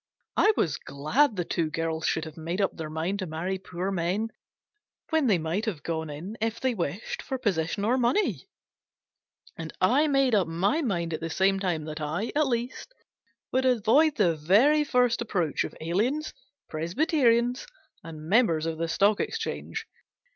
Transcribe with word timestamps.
I 0.35 0.51
was 0.57 0.77
glad 0.77 1.35
the 1.35 1.45
two 1.45 1.69
girls 1.69 2.07
should 2.07 2.25
have 2.25 2.35
made 2.35 2.59
up 2.59 2.75
their 2.75 2.89
mind 2.89 3.19
to 3.19 3.27
marry 3.27 3.59
poor 3.59 3.91
men, 3.91 4.29
when 5.11 5.27
they 5.27 5.37
might 5.37 5.65
have 5.65 5.83
gone 5.83 6.09
in, 6.09 6.39
if 6.41 6.59
they 6.59 6.73
wished, 6.73 7.21
for 7.21 7.37
position 7.37 7.85
or 7.85 7.99
money; 7.99 8.49
and 9.59 9.71
I 9.79 10.07
made 10.07 10.33
up 10.33 10.47
my 10.47 10.81
mind 10.81 11.13
at 11.13 11.19
the 11.19 11.29
same 11.29 11.59
time 11.59 11.83
that 11.85 12.01
I, 12.01 12.31
at 12.35 12.47
least, 12.47 12.95
would 13.51 13.63
avoid 13.65 14.15
the 14.15 14.35
very 14.35 14.83
first 14.83 15.21
approach 15.21 15.63
of 15.63 15.77
aliens, 15.79 16.33
Presbyterians, 16.67 17.67
and 18.03 18.23
members 18.27 18.65
of 18.65 18.79
the 18.79 18.87
Stock 18.87 19.19
Exchange. 19.19 19.85